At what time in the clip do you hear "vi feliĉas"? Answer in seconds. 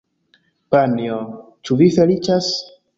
1.85-2.55